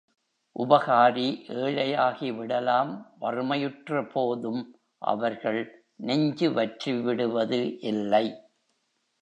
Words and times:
உபகாரி 0.55 1.25
ஏழையாகிவிடலாம் 1.57 2.91
வறுமை 3.19 3.59
உற்றபோதும் 3.65 4.63
அவர்கள் 5.01 5.61
நெஞ்சு 6.01 6.49
வற்றிவிடுவது 6.49 7.61
இல்லை. 7.83 8.25